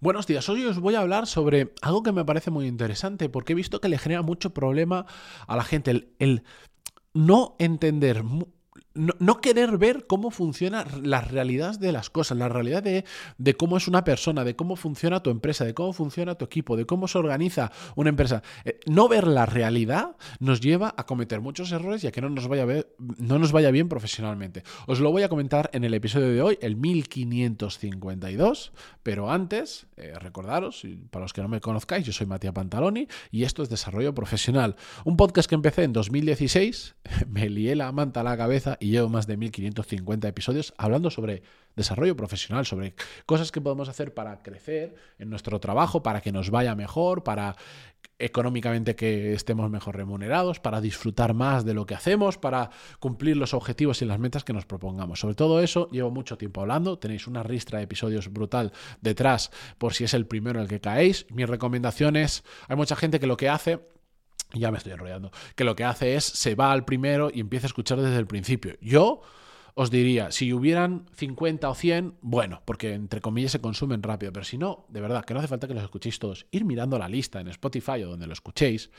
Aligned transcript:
Buenos 0.00 0.26
días, 0.26 0.48
hoy 0.48 0.64
os 0.64 0.80
voy 0.80 0.96
a 0.96 1.00
hablar 1.00 1.26
sobre 1.26 1.72
algo 1.80 2.02
que 2.02 2.12
me 2.12 2.24
parece 2.24 2.50
muy 2.50 2.66
interesante 2.66 3.28
porque 3.28 3.52
he 3.52 3.56
visto 3.56 3.80
que 3.80 3.88
le 3.88 3.98
genera 3.98 4.22
mucho 4.22 4.52
problema 4.52 5.06
a 5.46 5.56
la 5.56 5.64
gente 5.64 5.90
el, 5.90 6.14
el 6.18 6.42
no 7.12 7.54
entender 7.58 8.22
no, 8.94 9.40
querer 9.40 9.76
ver 9.76 10.06
cómo 10.06 10.30
funciona 10.30 10.86
la 11.02 11.20
realidad 11.20 11.78
de 11.78 11.90
las 11.90 12.10
cosas, 12.10 12.38
la 12.38 12.48
realidad 12.48 12.82
de, 12.82 13.04
de, 13.38 13.54
cómo 13.54 13.76
es 13.76 13.88
una 13.88 14.04
persona, 14.04 14.44
de 14.44 14.54
cómo 14.54 14.76
funciona 14.76 15.22
tu 15.22 15.30
empresa, 15.30 15.64
de 15.64 15.74
cómo 15.74 15.92
funciona 15.92 16.36
tu 16.36 16.44
equipo, 16.44 16.76
de 16.76 16.86
cómo 16.86 17.08
se 17.08 17.18
organiza 17.18 17.72
una 17.96 18.10
empresa. 18.10 18.42
Eh, 18.64 18.78
no 18.86 19.08
ver 19.08 19.26
la 19.26 19.46
realidad 19.46 20.16
nos 20.38 20.60
lleva 20.60 20.94
a 20.96 21.06
cometer 21.06 21.40
muchos 21.40 21.72
errores 21.72 22.04
y 22.04 22.06
a 22.06 22.12
que 22.12 22.20
no 22.20 22.28
nos 22.28 22.46
vaya, 22.46 22.66
no 23.18 23.38
nos 23.38 23.50
vaya 23.50 23.72
bien 23.72 23.88
profesionalmente. 23.88 24.62
Os 24.86 25.00
lo 25.00 25.10
voy 25.10 25.24
a 25.24 25.28
comentar 25.28 25.70
en 25.72 25.82
el 25.84 25.94
episodio 25.94 26.28
de 26.28 26.40
hoy, 26.40 26.58
el 26.60 26.76
1552, 26.76 28.72
pero 29.02 29.30
antes, 29.30 29.86
eh, 29.96 30.14
recordaros, 30.18 30.86
para 31.10 31.24
los 31.24 31.32
que 31.32 31.42
no 31.42 31.48
me 31.48 31.60
conozcáis, 31.60 32.06
yo 32.06 32.12
soy 32.12 32.26
Matías 32.26 32.54
Pantaloni 32.54 33.08
y 33.32 33.42
esto 33.42 33.62
es 33.62 33.68
Desarrollo 33.68 34.14
Profesional, 34.14 34.76
un 35.04 35.16
podcast 35.16 35.48
que 35.48 35.56
empecé 35.56 35.82
en 35.82 35.92
2016, 35.92 36.94
me 37.28 37.50
lié 37.50 37.74
la 37.74 37.90
manta 37.90 38.20
a 38.20 38.24
la 38.24 38.36
cabeza 38.36 38.78
y 38.84 38.90
llevo 38.90 39.08
más 39.08 39.26
de 39.26 39.38
1550 39.38 40.28
episodios 40.28 40.74
hablando 40.76 41.10
sobre 41.10 41.42
desarrollo 41.74 42.14
profesional, 42.14 42.66
sobre 42.66 42.94
cosas 43.24 43.50
que 43.50 43.62
podemos 43.62 43.88
hacer 43.88 44.12
para 44.12 44.42
crecer 44.42 44.94
en 45.18 45.30
nuestro 45.30 45.58
trabajo, 45.58 46.02
para 46.02 46.20
que 46.20 46.32
nos 46.32 46.50
vaya 46.50 46.74
mejor, 46.74 47.24
para 47.24 47.56
económicamente 48.18 48.94
que 48.94 49.32
estemos 49.32 49.70
mejor 49.70 49.96
remunerados, 49.96 50.60
para 50.60 50.82
disfrutar 50.82 51.32
más 51.32 51.64
de 51.64 51.72
lo 51.72 51.86
que 51.86 51.94
hacemos, 51.94 52.36
para 52.36 52.68
cumplir 53.00 53.38
los 53.38 53.54
objetivos 53.54 54.02
y 54.02 54.04
las 54.04 54.18
metas 54.18 54.44
que 54.44 54.52
nos 54.52 54.66
propongamos. 54.66 55.18
Sobre 55.18 55.34
todo 55.34 55.60
eso 55.60 55.88
llevo 55.90 56.10
mucho 56.10 56.36
tiempo 56.36 56.60
hablando, 56.60 56.98
tenéis 56.98 57.26
una 57.26 57.42
ristra 57.42 57.78
de 57.78 57.84
episodios 57.84 58.30
brutal 58.30 58.70
detrás 59.00 59.50
por 59.78 59.94
si 59.94 60.04
es 60.04 60.12
el 60.12 60.26
primero 60.26 60.58
en 60.58 60.64
el 60.64 60.68
que 60.68 60.82
caéis. 60.82 61.24
Mis 61.30 61.48
recomendaciones, 61.48 62.44
hay 62.68 62.76
mucha 62.76 62.96
gente 62.96 63.18
que 63.18 63.26
lo 63.26 63.38
que 63.38 63.48
hace 63.48 63.80
ya 64.54 64.70
me 64.70 64.78
estoy 64.78 64.92
enrollando, 64.92 65.30
que 65.54 65.64
lo 65.64 65.76
que 65.76 65.84
hace 65.84 66.16
es 66.16 66.24
se 66.24 66.54
va 66.54 66.72
al 66.72 66.84
primero 66.84 67.30
y 67.32 67.40
empieza 67.40 67.66
a 67.66 67.68
escuchar 67.68 68.00
desde 68.00 68.18
el 68.18 68.26
principio. 68.26 68.76
Yo 68.80 69.22
os 69.76 69.90
diría, 69.90 70.30
si 70.30 70.52
hubieran 70.52 71.06
50 71.16 71.68
o 71.68 71.74
100, 71.74 72.14
bueno, 72.20 72.62
porque 72.64 72.92
entre 72.92 73.20
comillas 73.20 73.50
se 73.50 73.60
consumen 73.60 74.04
rápido, 74.04 74.32
pero 74.32 74.44
si 74.44 74.56
no, 74.56 74.86
de 74.88 75.00
verdad, 75.00 75.24
que 75.24 75.34
no 75.34 75.40
hace 75.40 75.48
falta 75.48 75.66
que 75.66 75.74
los 75.74 75.82
escuchéis 75.82 76.20
todos, 76.20 76.46
ir 76.52 76.64
mirando 76.64 76.96
la 76.96 77.08
lista 77.08 77.40
en 77.40 77.48
Spotify 77.48 78.04
o 78.04 78.10
donde 78.10 78.28
lo 78.28 78.32
escuchéis. 78.32 78.90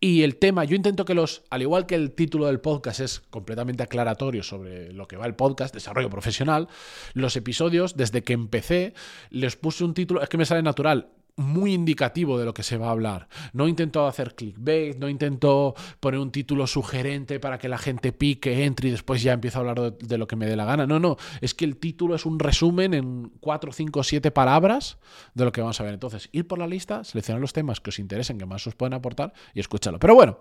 Y 0.00 0.22
el 0.22 0.36
tema, 0.36 0.64
yo 0.64 0.76
intento 0.76 1.06
que 1.06 1.14
los, 1.14 1.44
al 1.48 1.62
igual 1.62 1.86
que 1.86 1.94
el 1.94 2.12
título 2.12 2.46
del 2.46 2.60
podcast 2.60 3.00
es 3.00 3.20
completamente 3.30 3.82
aclaratorio 3.82 4.42
sobre 4.42 4.92
lo 4.92 5.08
que 5.08 5.16
va 5.16 5.24
el 5.24 5.34
podcast, 5.34 5.72
desarrollo 5.72 6.10
profesional, 6.10 6.68
los 7.14 7.34
episodios, 7.36 7.96
desde 7.96 8.22
que 8.22 8.34
empecé, 8.34 8.92
les 9.30 9.56
puse 9.56 9.82
un 9.82 9.94
título, 9.94 10.22
es 10.22 10.28
que 10.28 10.36
me 10.36 10.44
sale 10.44 10.62
natural, 10.62 11.08
muy 11.38 11.72
indicativo 11.72 12.38
de 12.38 12.44
lo 12.44 12.52
que 12.52 12.62
se 12.62 12.76
va 12.76 12.88
a 12.88 12.90
hablar. 12.90 13.28
No 13.52 13.68
intento 13.68 14.06
hacer 14.06 14.34
clickbait, 14.34 14.98
no 14.98 15.08
intento 15.08 15.74
poner 16.00 16.20
un 16.20 16.30
título 16.30 16.66
sugerente 16.66 17.40
para 17.40 17.58
que 17.58 17.68
la 17.68 17.78
gente 17.78 18.12
pique, 18.12 18.64
entre 18.64 18.88
y 18.88 18.90
después 18.90 19.22
ya 19.22 19.32
empiezo 19.32 19.58
a 19.58 19.60
hablar 19.60 19.92
de, 19.96 20.18
lo 20.18 20.26
que 20.26 20.36
me 20.36 20.46
dé 20.46 20.56
la 20.56 20.64
gana. 20.64 20.86
No, 20.86 20.98
no, 20.98 21.16
es 21.40 21.54
que 21.54 21.64
el 21.64 21.76
título 21.76 22.14
es 22.14 22.26
un 22.26 22.38
resumen 22.38 22.92
en 22.92 23.32
4, 23.40 23.72
5, 23.72 24.02
7 24.02 24.30
palabras 24.30 24.98
de 25.34 25.44
lo 25.44 25.52
que 25.52 25.60
vamos 25.60 25.80
a 25.80 25.84
ver. 25.84 25.94
Entonces, 25.94 26.28
ir 26.32 26.46
por 26.46 26.58
la 26.58 26.66
lista, 26.66 27.04
seleccionar 27.04 27.40
los 27.40 27.52
temas 27.52 27.80
que 27.80 27.90
os 27.90 27.98
interesen, 27.98 28.38
que 28.38 28.46
más 28.46 28.66
os 28.66 28.74
pueden 28.74 28.94
aportar 28.94 29.32
y 29.54 29.60
escucharlo. 29.60 29.98
Pero 29.98 30.14
bueno, 30.14 30.38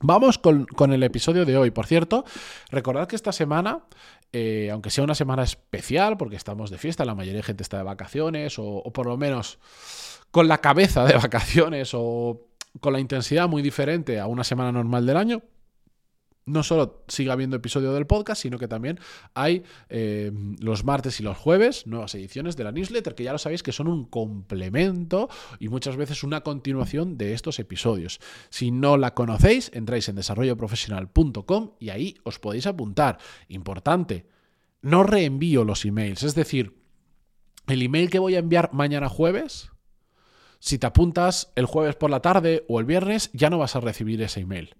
Vamos 0.00 0.38
con, 0.38 0.92
el 0.92 1.02
episodio 1.02 1.44
de 1.44 1.56
hoy. 1.56 1.70
Por 1.70 1.86
cierto, 1.86 2.24
recordad 2.70 3.08
que 3.08 3.16
esta 3.16 3.32
semana, 3.32 3.84
eh, 4.32 4.70
aunque 4.72 4.90
sea 4.90 5.04
una 5.04 5.14
semana 5.14 5.42
especial, 5.42 6.16
porque 6.16 6.36
estamos 6.36 6.70
de 6.70 6.78
fiesta, 6.78 7.04
la 7.04 7.14
mayoría 7.14 7.38
de 7.38 7.44
gente 7.44 7.62
está 7.62 7.78
de 7.78 7.84
vacaciones, 7.84 8.58
o 8.58 8.82
por 8.92 9.06
lo 9.06 9.16
menos 9.16 9.58
con 10.30 10.48
la 10.48 10.58
cabeza 10.58 11.04
de 11.04 11.14
vacaciones 11.22 11.92
o 11.94 12.48
con 12.80 12.92
la 12.92 13.00
intensidad 13.00 13.48
muy 13.48 13.62
diferente 13.62 14.18
a 14.18 14.26
una 14.26 14.42
semana 14.42 14.72
normal 14.72 15.06
del 15.06 15.16
año, 15.16 15.42
no 16.46 16.62
solo 16.62 17.04
siga 17.08 17.32
habiendo 17.32 17.56
episodio 17.56 17.92
del 17.92 18.06
podcast, 18.06 18.42
sino 18.42 18.58
que 18.58 18.68
también 18.68 18.98
hay 19.34 19.62
eh, 19.88 20.32
los 20.60 20.84
martes 20.84 21.20
y 21.20 21.22
los 21.22 21.36
jueves 21.36 21.86
nuevas 21.86 22.14
ediciones 22.14 22.56
de 22.56 22.64
la 22.64 22.72
newsletter, 22.72 23.14
que 23.14 23.24
ya 23.24 23.32
lo 23.32 23.38
sabéis 23.38 23.62
que 23.62 23.72
son 23.72 23.88
un 23.88 24.04
complemento 24.04 25.28
y 25.58 25.68
muchas 25.68 25.96
veces 25.96 26.22
una 26.22 26.42
continuación 26.42 27.16
de 27.16 27.32
estos 27.32 27.58
episodios. 27.58 28.20
Si 28.50 28.70
no 28.70 28.96
la 28.96 29.14
conocéis, 29.14 29.70
entráis 29.74 30.08
en 30.08 30.16
desarrolloprofesional.com 30.16 31.70
y 31.78 31.90
ahí 31.90 32.16
os 32.24 32.38
podéis 32.38 32.66
apuntar. 32.66 33.18
Importante, 33.48 34.26
no 34.82 35.02
reenvío 35.02 35.64
los 35.64 35.84
emails, 35.84 36.22
es 36.22 36.34
decir, 36.34 36.76
el 37.66 37.80
email 37.80 38.10
que 38.10 38.18
voy 38.18 38.34
a 38.34 38.40
enviar 38.40 38.70
mañana 38.72 39.08
jueves 39.08 39.70
si 40.64 40.78
te 40.78 40.86
apuntas 40.86 41.52
el 41.56 41.66
jueves 41.66 41.94
por 41.94 42.08
la 42.08 42.20
tarde 42.20 42.64
o 42.68 42.80
el 42.80 42.86
viernes, 42.86 43.28
ya 43.34 43.50
no 43.50 43.58
vas 43.58 43.76
a 43.76 43.80
recibir 43.80 44.22
ese 44.22 44.40
email. 44.40 44.74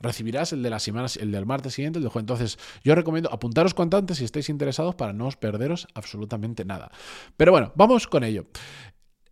Recibirás 0.00 0.52
el 0.52 0.62
de 0.62 0.70
la 0.70 0.78
semana, 0.78 1.08
el 1.18 1.30
del 1.30 1.46
martes 1.46 1.74
siguiente, 1.74 1.98
el 1.98 2.04
de 2.04 2.10
jueves. 2.10 2.22
Entonces, 2.22 2.58
yo 2.82 2.94
recomiendo 2.94 3.32
apuntaros 3.32 3.74
cuanto 3.74 3.96
antes 3.96 4.18
si 4.18 4.24
estáis 4.24 4.48
interesados 4.48 4.94
para 4.94 5.12
no 5.12 5.26
os 5.26 5.36
perderos 5.36 5.86
absolutamente 5.94 6.64
nada. 6.64 6.90
Pero 7.36 7.52
bueno, 7.52 7.72
vamos 7.74 8.06
con 8.06 8.24
ello. 8.24 8.46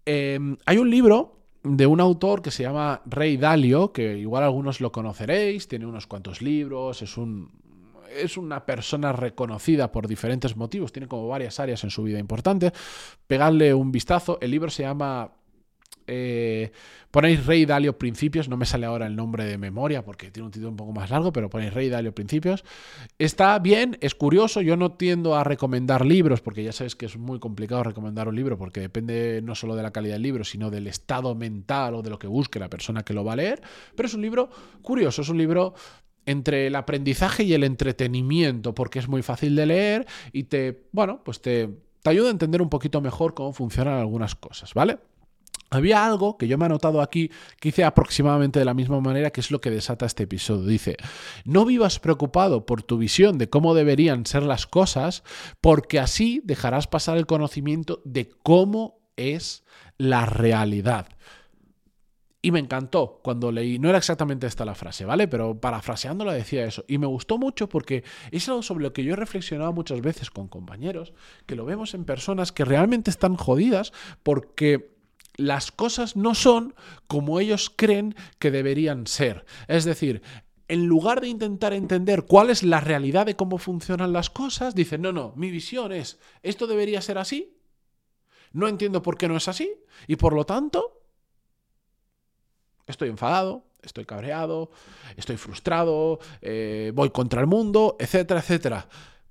Em, 0.05 0.57
hay 0.67 0.79
un 0.79 0.91
libro 0.91 1.39
de 1.63 1.87
un 1.87 2.01
autor 2.01 2.43
que 2.43 2.51
se 2.51 2.63
llama 2.63 3.03
Rey 3.07 3.37
Dalio, 3.37 3.93
que 3.93 4.17
igual 4.19 4.45
algunos 4.45 4.81
lo 4.81 4.93
conoceréis, 4.93 5.69
tiene 5.69 5.87
unos 5.87 6.07
cuantos 6.07 6.41
libros, 6.41 7.03
es 7.03 7.17
un, 7.17 7.51
es 8.15 8.37
una 8.37 8.65
persona 8.65 9.13
reconocida 9.13 9.93
por 9.93 10.07
diferentes 10.07 10.57
motivos, 10.57 10.93
tiene 10.93 11.09
como 11.09 11.29
varias 11.29 11.61
áreas 11.61 11.85
en 11.85 11.91
su 11.91 12.03
vida 12.03 12.19
importantes. 12.19 12.73
Pegadle 13.27 13.75
un 13.75 13.93
vistazo. 13.93 14.39
El 14.41 14.51
libro 14.51 14.71
se 14.71 14.83
llama 14.83 15.33
eh, 16.09 16.73
ponéis 17.11 17.47
Rey 17.47 17.67
Dalio 17.67 17.99
Principios, 17.99 18.49
no 18.49 18.57
me 18.57 18.67
sale 18.67 18.87
ahora 18.87 19.07
el 19.07 19.15
nombre 19.15 19.45
de 19.45 19.59
memoria 19.59 20.05
porque 20.05 20.31
tiene 20.31 20.47
un 20.47 20.51
título 20.51 20.71
un 20.71 20.77
poco 20.77 20.93
más 20.93 21.11
largo, 21.11 21.33
pero 21.33 21.49
ponéis 21.51 21.73
Rey 21.73 21.89
Dalio 21.89 22.13
Principios. 22.13 22.65
Está 23.19 23.59
bien, 23.59 23.99
es 24.01 24.15
curioso, 24.15 24.61
yo 24.61 24.77
no 24.77 24.93
tiendo 24.93 25.37
a 25.37 25.45
recomendar 25.45 26.05
libros 26.05 26.41
porque 26.41 26.65
ya 26.65 26.73
sabéis 26.73 26.97
que 26.97 27.07
es 27.07 27.17
muy 27.17 27.39
complicado 27.39 27.83
recomendar 27.83 28.29
un 28.29 28.37
libro 28.37 28.59
porque 28.59 28.81
depende 28.81 29.41
no 29.43 29.55
solo 29.55 29.77
de 29.77 29.83
la 29.83 29.93
calidad 29.93 30.15
del 30.15 30.23
libro, 30.23 30.45
sino 30.45 30.71
del 30.71 30.87
estado 30.87 31.35
mental 31.35 31.95
o 31.95 32.03
de 32.03 32.11
lo 32.11 32.19
que 32.19 32.27
busque 32.27 32.59
la 32.59 32.71
persona 32.71 33.03
que 33.05 33.15
lo 33.15 33.25
va 33.25 33.35
a 33.35 33.37
leer, 33.37 33.61
pero 33.95 34.07
es 34.07 34.15
un 34.15 34.23
libro 34.23 34.51
curioso, 34.83 35.23
es 35.23 35.29
un 35.29 35.39
libro 35.39 35.75
entre 36.27 36.67
el 36.67 36.77
aprendizaje 36.77 37.43
y 37.43 37.55
el 37.55 37.65
entretenimiento 37.65 38.75
porque 38.75 38.99
es 38.99 39.09
muy 39.09 39.23
fácil 39.23 39.57
de 39.57 39.67
leer 39.67 40.07
y 40.33 40.45
te, 40.45 40.85
bueno, 40.93 41.23
pues 41.25 41.41
te, 41.41 41.71
te 42.03 42.11
ayuda 42.11 42.29
a 42.29 42.33
entender 42.33 42.63
un 42.63 42.69
poquito 42.69 43.01
mejor 43.01 43.35
cómo 43.35 43.53
funcionan 43.53 43.99
algunas 43.99 44.35
cosas, 44.35 44.75
¿vale? 44.75 44.99
Había 45.71 46.07
algo 46.07 46.39
que 46.39 46.49
yo 46.49 46.57
me 46.57 46.65
he 46.65 46.67
anotado 46.67 47.03
aquí 47.03 47.31
que 47.61 47.69
hice 47.69 47.85
aproximadamente 47.85 48.59
de 48.59 48.65
la 48.65 48.75
misma 48.75 49.01
manera 49.01 49.31
que 49.31 49.41
es 49.41 49.51
lo 49.51 49.61
que 49.61 49.71
desata 49.71 50.07
este 50.07 50.25
episodio. 50.25 50.67
Dice, 50.67 50.97
no 51.45 51.65
vivas 51.65 51.99
preocupado 51.99 52.65
por 52.65 52.83
tu 52.83 52.99
visión 52.99 53.39
de 53.39 53.51
cómo 53.51 53.75
deberían 53.75 54.25
ser 54.27 54.43
las 54.43 54.67
cosas, 54.67 55.23
porque 55.61 55.99
así 55.99 56.41
dejarás 56.45 56.87
pasar 56.87 57.19
el 57.19 57.27
conocimiento 57.27 58.01
de 58.05 58.29
cómo 58.43 59.01
es 59.17 59.65
la 59.99 60.27
realidad. 60.27 61.09
Y 62.41 62.53
me 62.53 62.61
encantó 62.61 63.21
cuando 63.23 63.51
leí, 63.51 63.81
no 63.81 63.89
era 63.89 63.99
exactamente 63.99 64.47
esta 64.47 64.65
la 64.65 64.77
frase, 64.77 65.05
¿vale? 65.05 65.27
Pero 65.27 65.61
parafraseándola 65.61 66.33
decía 66.33 66.65
eso. 66.65 66.85
Y 66.87 66.99
me 66.99 67.07
gustó 67.07 67.37
mucho 67.37 67.69
porque 67.69 68.05
es 68.31 68.49
algo 68.49 68.63
sobre 68.63 68.85
lo 68.85 68.93
que 68.93 69.03
yo 69.03 69.15
he 69.15 69.17
reflexionado 69.17 69.73
muchas 69.73 70.01
veces 70.01 70.31
con 70.31 70.47
compañeros, 70.47 71.13
que 71.47 71.57
lo 71.57 71.65
vemos 71.65 71.95
en 71.95 72.05
personas 72.05 72.53
que 72.53 72.65
realmente 72.65 73.11
están 73.11 73.35
jodidas 73.35 73.93
porque 74.23 74.98
las 75.39 75.73
cosas 75.73 76.17
no 76.17 76.35
son 76.35 76.75
como 77.07 77.41
ellos 77.41 77.73
creen 77.75 78.15
que 78.39 78.51
deberían 78.51 79.07
ser. 79.07 79.47
Es 79.69 79.85
decir, 79.85 80.21
en 80.67 80.87
lugar 80.87 81.23
de 81.23 81.29
intentar 81.29 81.73
entender 81.73 82.25
cuál 82.25 82.51
es 82.51 82.63
la 82.63 82.81
realidad 82.81 83.25
de 83.25 83.37
cómo 83.37 83.57
funcionan 83.57 84.13
las 84.13 84.29
cosas, 84.29 84.75
dicen, 84.75 85.01
no, 85.01 85.13
no, 85.13 85.33
mi 85.37 85.51
visión 85.51 85.93
es, 85.93 86.19
esto 86.43 86.67
debería 86.67 87.01
ser 87.01 87.17
así, 87.17 87.57
no 88.53 88.69
entiendo 88.69 89.01
por 89.01 89.17
qué 89.17 89.29
no 89.29 89.37
es 89.37 89.49
así, 89.49 89.73
y 90.07 90.17
por 90.17 90.35
lo 90.35 90.45
tanto, 90.45 91.03
estoy 92.87 93.09
enfadado, 93.09 93.65
estoy 93.81 94.05
cabreado, 94.05 94.71
estoy 95.17 95.37
frustrado, 95.37 96.19
eh, 96.43 96.91
voy 96.95 97.11
contra 97.11 97.41
el 97.41 97.47
mundo, 97.47 97.97
etcétera, 98.01 98.41
etcétera. 98.41 98.89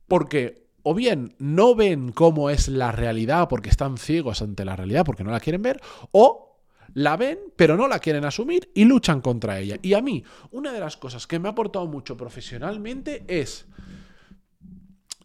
Porque 0.07 0.67
o 0.89 0.94
bien 0.94 1.36
no 1.38 1.75
ven 1.75 2.13
cómo 2.13 2.50
es 2.50 2.69
la 2.69 2.94
realidad 2.94 3.50
porque 3.50 3.69
están 3.69 3.98
ciegos 3.98 4.42
ante 4.42 4.63
la 4.63 4.78
realidad 4.78 5.04
porque 5.04 5.25
no 5.25 5.31
la 5.31 5.42
quieren 5.42 5.62
ver, 5.62 5.81
o 6.12 6.62
la 6.94 7.18
ven 7.18 7.39
pero 7.57 7.75
no 7.75 7.89
la 7.89 8.00
quieren 8.00 8.24
asumir 8.24 8.72
y 8.74 8.86
luchan 8.86 9.19
contra 9.19 9.60
ella. 9.60 9.78
Y 9.81 9.95
a 9.95 10.01
mí, 10.01 10.24
una 10.50 10.72
de 10.72 10.80
las 10.80 10.95
cosas 10.95 11.28
que 11.28 11.39
me 11.39 11.50
ha 11.50 11.51
aportado 11.51 11.88
mucho 11.88 12.16
profesionalmente 12.16 13.25
es... 13.28 13.66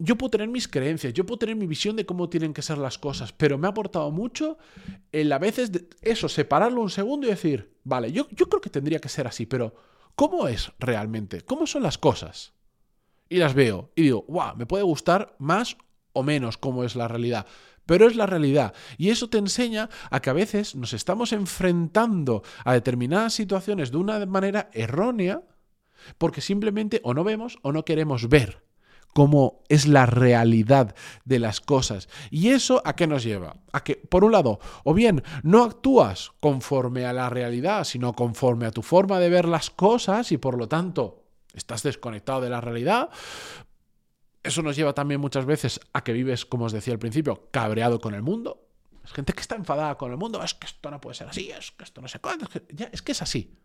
Yo 0.01 0.19
puedo 0.19 0.31
tener 0.31 0.49
mis 0.49 0.67
creencias, 0.67 1.13
yo 1.13 1.25
puedo 1.25 1.39
tener 1.39 1.55
mi 1.55 1.69
visión 1.69 1.95
de 1.95 2.05
cómo 2.05 2.29
tienen 2.29 2.53
que 2.53 2.63
ser 2.63 2.79
las 2.79 2.99
cosas, 2.99 3.33
pero 3.33 3.57
me 3.57 3.69
ha 3.69 3.71
aportado 3.71 4.11
mucho 4.11 4.59
el 5.13 5.31
a 5.31 5.39
veces 5.39 5.71
eso, 6.01 6.29
separarlo 6.29 6.81
un 6.81 6.91
segundo 6.91 7.29
y 7.29 7.31
decir, 7.31 7.77
vale, 7.85 8.11
yo, 8.11 8.27
yo 8.33 8.49
creo 8.49 8.61
que 8.61 8.71
tendría 8.71 8.99
que 8.99 9.09
ser 9.09 9.29
así, 9.29 9.47
pero 9.47 9.77
¿cómo 10.17 10.49
es 10.49 10.73
realmente? 10.81 11.43
¿Cómo 11.43 11.69
son 11.69 11.85
las 11.85 11.99
cosas? 11.99 12.53
Y 13.33 13.39
las 13.39 13.55
veo 13.55 13.91
y 13.97 14.03
digo, 14.03 14.25
wow, 14.29 14.55
me 14.57 14.67
puede 14.67 14.85
gustar 14.85 15.35
más 15.39 15.77
o 16.13 16.23
menos 16.23 16.59
cómo 16.59 16.85
es 16.85 16.97
la 16.97 17.09
realidad. 17.09 17.47
Pero 17.87 18.07
es 18.07 18.15
la 18.15 18.27
realidad. 18.27 18.75
Y 18.97 19.11
eso 19.11 19.29
te 19.29 19.39
enseña 19.39 19.89
a 20.11 20.21
que 20.21 20.31
a 20.31 20.35
veces 20.35 20.77
nos 20.77 20.93
estamos 20.93 21.33
enfrentando 21.33 22.43
a 22.65 22.75
determinadas 22.75 23.33
situaciones 23.33 23.91
de 23.91 23.97
una 23.97 24.25
manera 24.27 24.71
errónea 24.73 25.43
porque 26.19 26.41
simplemente 26.41 27.01
o 27.05 27.15
no 27.15 27.25
vemos 27.25 27.59
o 27.63 27.73
no 27.73 27.85
queremos 27.85 28.29
ver 28.29 28.63
cómo 29.15 29.63
es 29.69 29.87
la 29.87 30.07
realidad 30.07 30.95
de 31.25 31.39
las 31.39 31.61
cosas. 31.61 32.09
¿Y 32.31 32.49
eso 32.49 32.83
a 32.85 32.95
qué 32.95 33.07
nos 33.07 33.25
lleva? 33.25 33.57
A 33.73 33.83
que, 33.85 33.97
por 33.97 34.25
un 34.25 34.33
lado, 34.33 34.59
o 34.85 34.95
bien 34.95 35.23
no 35.43 35.65
actúas 35.65 36.33
conforme 36.41 37.05
a 37.05 37.13
la 37.13 37.29
realidad, 37.29 37.85
sino 37.85 38.15
conforme 38.15 38.67
a 38.67 38.71
tu 38.71 38.83
forma 38.83 39.19
de 39.19 39.29
ver 39.29 39.47
las 39.47 39.71
cosas 39.71 40.33
y 40.33 40.39
por 40.39 40.57
lo 40.57 40.69
tanto 40.69 41.22
estás 41.55 41.83
desconectado 41.83 42.41
de 42.41 42.51
la 42.51 42.61
realidad. 42.61 43.11
Eso 44.43 44.63
nos 44.63 44.77
lleva 44.77 44.93
también 44.93 45.21
muchas 45.21 45.45
veces 45.45 45.81
a 45.93 46.03
que 46.03 46.13
vives, 46.13 46.45
como 46.45 46.65
os 46.65 46.73
decía 46.73 46.93
al 46.93 46.99
principio, 46.99 47.49
cabreado 47.51 48.01
con 48.01 48.15
el 48.15 48.23
mundo. 48.23 48.69
Es 49.05 49.13
gente 49.13 49.33
que 49.33 49.41
está 49.41 49.57
enfadada 49.57 49.97
con 49.97 50.11
el 50.11 50.17
mundo, 50.17 50.43
es 50.43 50.55
que 50.55 50.67
esto 50.67 50.91
no 50.91 51.01
puede 51.01 51.15
ser 51.15 51.29
así, 51.29 51.51
es 51.51 51.73
que 51.73 51.85
esto 51.85 52.01
no 52.01 52.09
sé 52.09 52.21
cuándo, 52.21 52.47
ya, 52.71 52.89
es 52.93 53.03
que 53.03 53.13
es 53.13 53.23
así. 53.23 53.57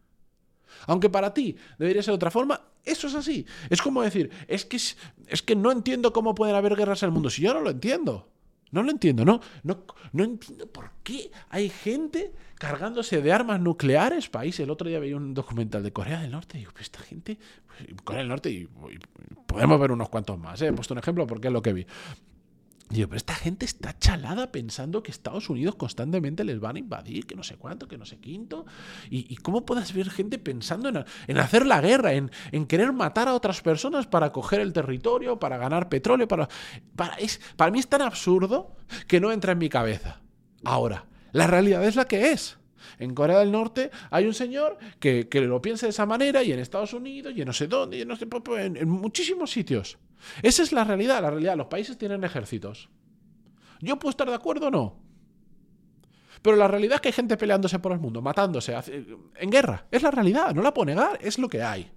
Aunque 0.86 1.10
para 1.10 1.34
ti 1.34 1.56
debería 1.78 2.04
ser 2.04 2.12
de 2.12 2.16
otra 2.16 2.32
forma, 2.32 2.62
eso 2.84 3.08
es 3.08 3.16
así. 3.16 3.46
Es 3.70 3.82
como 3.82 4.02
decir, 4.02 4.32
es 4.48 4.66
que, 4.66 4.78
es 4.78 5.42
que 5.42 5.56
no 5.56 5.72
entiendo 5.72 6.14
cómo 6.14 6.36
pueden 6.36 6.56
haber 6.56 6.76
guerras 6.76 7.04
en 7.04 7.08
el 7.08 7.14
mundo. 7.14 7.30
Si 7.30 7.42
yo 7.42 7.54
no 7.54 7.62
lo 7.62 7.70
entiendo. 7.70 8.30
No 8.72 8.84
lo 8.84 8.92
entiendo, 8.92 9.24
no, 9.24 9.40
no, 9.64 9.84
no 10.12 10.24
entiendo 10.24 10.68
por 10.68 10.92
qué 11.04 11.32
hay 11.50 11.70
gente 11.70 12.34
cargándose 12.56 13.22
de 13.22 13.32
armas 13.32 13.60
nucleares. 13.62 14.30
País, 14.30 14.60
el 14.60 14.70
otro 14.70 14.90
día 14.90 15.00
veía 15.00 15.16
un 15.16 15.34
documental 15.34 15.84
de 15.84 15.94
Corea 15.94 16.22
del 16.22 16.32
Norte 16.32 16.58
y 16.58 16.62
digo, 16.62 16.74
esta 16.80 17.00
gente, 17.00 17.38
pues, 17.68 18.02
Corea 18.04 18.20
del 18.20 18.30
Norte, 18.30 18.50
y, 18.50 18.68
podemos 19.46 19.80
ver 19.80 19.92
unos 19.92 20.10
cuantos 20.10 20.38
más, 20.38 20.62
¿eh? 20.62 20.68
he 20.68 20.74
puesto 20.74 20.94
un 20.94 21.00
ejemplo 21.00 21.26
porque 21.28 21.48
es 21.48 21.54
lo 21.54 21.62
que 21.62 21.74
vi. 21.74 21.88
Digo, 22.90 23.10
pero 23.10 23.18
esta 23.18 23.36
gente 23.36 23.66
está 23.66 23.98
chalada 24.00 24.50
pensando 24.52 25.04
que 25.04 25.12
Estados 25.12 25.50
Unidos 25.50 25.76
constantemente 25.76 26.46
les 26.46 26.60
van 26.60 26.78
a 26.78 26.80
invadir, 26.80 27.28
que 27.28 27.36
no 27.36 27.44
sé 27.44 27.58
cuánto, 27.58 27.88
que 27.88 27.98
no 27.98 28.06
sé 28.06 28.18
quinto. 28.20 28.66
¿Y, 29.10 29.36
cómo 29.38 29.66
puedes 29.66 29.94
ver 29.94 30.10
gente 30.10 30.40
pensando 30.40 30.90
en, 31.28 31.38
hacer 31.38 31.66
la 31.66 31.82
guerra, 31.82 32.14
en, 32.14 32.30
querer 32.68 32.94
matar 32.94 33.28
a 33.28 33.34
otras 33.34 33.62
personas 33.62 34.08
para 34.08 34.32
coger 34.32 34.62
el 34.62 34.72
territorio, 34.72 35.38
para 35.38 35.58
ganar 35.58 35.90
petróleo? 35.90 36.30
Para, 36.30 36.48
para, 36.96 37.16
es, 37.16 37.42
para 37.58 37.72
mí 37.72 37.80
es 37.80 37.88
tan 37.88 38.02
absurdo 38.02 38.78
que 39.08 39.20
no 39.20 39.34
entra 39.34 39.52
en 39.52 39.58
mi 39.58 39.68
cabeza. 39.68 40.22
Ahora, 40.64 41.08
la 41.34 41.48
realidad 41.48 41.84
es 41.84 41.98
la 41.98 42.06
que 42.06 42.32
es. 42.32 42.58
En 43.00 43.14
Corea 43.14 43.40
del 43.40 43.52
Norte 43.52 43.92
hay 44.12 44.26
un 44.26 44.34
señor 44.34 44.78
que, 45.00 45.28
lo 45.34 45.62
piensa 45.62 45.88
de 45.88 45.90
esa 45.90 46.06
manera 46.06 46.42
y 46.42 46.54
en 46.54 46.60
Estados 46.60 46.94
Unidos 46.94 47.34
y 47.36 47.42
en 47.42 47.48
no 47.48 47.54
sé 47.54 47.68
dónde, 47.68 47.98
y 47.98 48.02
en, 48.02 48.08
no 48.08 48.16
sé, 48.16 48.28
en 48.56 48.90
muchísimos 48.90 49.52
sitios. 49.52 49.98
Esa 50.42 50.64
es 50.64 50.72
la 50.72 50.84
realidad, 50.84 51.22
la 51.22 51.30
realidad. 51.30 51.58
Los 51.58 51.68
países 51.68 51.98
tienen 51.98 52.24
ejércitos. 52.24 52.90
¿Yo 53.80 53.98
puedo 54.00 54.10
estar 54.10 54.28
de 54.28 54.36
acuerdo 54.36 54.68
o 54.68 54.72
no? 54.72 54.96
Pero 56.42 56.56
la 56.56 56.68
realidad 56.68 56.96
es 56.96 57.02
que 57.02 57.10
hay 57.10 57.14
gente 57.14 57.38
peleándose 57.38 57.80
por 57.80 57.92
el 57.92 58.00
mundo, 58.00 58.22
matándose, 58.22 58.76
en 59.36 59.50
guerra. 59.50 59.86
Es 59.92 60.04
la 60.04 60.12
realidad, 60.12 60.54
no 60.54 60.62
la 60.62 60.74
puedo 60.74 60.86
negar, 60.86 61.18
es 61.22 61.40
lo 61.40 61.50
que 61.50 61.64
hay. 61.64 61.92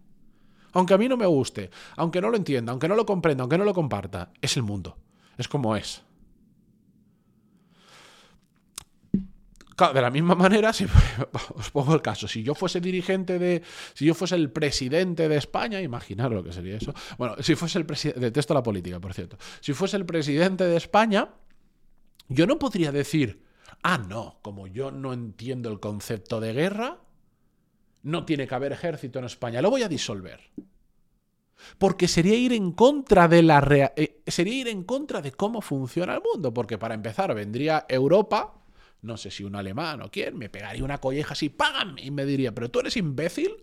Aunque 0.73 0.95
a 0.95 0.99
mí 0.99 1.09
no 1.09 1.17
me 1.17 1.27
guste, 1.27 1.71
aunque 1.97 2.21
no 2.21 2.31
lo 2.31 2.37
entienda, 2.37 2.73
aunque 2.73 2.89
no 2.89 2.95
lo 2.95 3.05
comprenda, 3.05 3.43
aunque 3.43 3.59
no 3.59 3.65
lo 3.65 3.75
comparta, 3.75 4.33
es 4.41 4.57
el 4.57 4.63
mundo. 4.63 4.97
Es 5.37 5.49
como 5.49 5.77
es. 5.77 6.03
De 9.89 10.01
la 10.01 10.11
misma 10.11 10.35
manera, 10.35 10.73
si, 10.73 10.87
os 11.55 11.71
pongo 11.71 11.95
el 11.95 12.03
caso, 12.03 12.29
si 12.29 12.43
yo 12.43 12.55
fuese 12.55 12.81
dirigente 12.81 13.39
de, 13.39 13.63
si 13.95 14.05
yo 14.05 14.15
fuese 14.15 14.37
el 14.37 14.51
presidente 14.51 15.29
de 15.29 15.37
España, 15.37 15.81
imaginar 15.81 16.31
lo 16.31 16.45
que 16.45 16.53
sería 16.53 16.77
eso. 16.77 16.95
Bueno, 17.19 17.37
si 17.41 17.55
fuese 17.55 17.79
el 17.79 17.87
presidente, 17.87 18.21
detesto 18.21 18.55
la 18.55 18.63
política, 18.63 19.01
por 19.01 19.15
cierto. 19.15 19.37
Si 19.61 19.73
fuese 19.73 19.97
el 19.97 20.07
presidente 20.07 20.65
de 20.65 20.77
España, 20.77 21.31
yo 22.29 22.47
no 22.47 22.59
podría 22.59 22.93
decir, 22.93 23.43
ah, 23.83 23.99
no, 23.99 24.39
como 24.43 24.67
yo 24.67 24.91
no 24.91 25.13
entiendo 25.13 25.71
el 25.71 25.81
concepto 25.81 26.41
de 26.41 26.53
guerra, 26.53 26.99
no 28.03 28.25
tiene 28.25 28.47
que 28.47 28.55
haber 28.55 28.73
ejército 28.73 29.19
en 29.19 29.25
España, 29.25 29.63
lo 29.63 29.71
voy 29.71 29.83
a 29.83 29.89
disolver. 29.89 30.41
Porque 31.77 32.09
sería 32.09 32.37
ir 32.37 32.53
en 32.53 32.73
contra 32.73 33.29
de 33.29 33.43
la 33.43 33.93
eh, 33.97 34.23
sería 34.27 34.55
ir 34.55 34.69
en 34.69 34.85
contra 34.85 35.21
de 35.21 35.33
cómo 35.33 35.61
funciona 35.61 36.15
el 36.15 36.23
mundo, 36.23 36.55
porque 36.55 36.79
para 36.79 36.95
empezar 36.95 37.35
vendría 37.35 37.85
Europa 37.89 38.60
no 39.03 39.17
sé 39.17 39.31
si 39.31 39.45
un 39.45 39.57
alemán 39.57 40.03
o 40.03 40.11
quién, 40.11 40.37
me 40.37 40.49
pegaría 40.49 40.85
una 40.85 40.99
colleja 40.99 41.33
así, 41.33 41.49
¡págame! 41.49 42.03
Y 42.03 42.11
me 42.11 42.25
diría, 42.25 42.55
pero 42.55 42.71
tú 42.71 42.81
eres 42.81 42.97
imbécil. 42.97 43.57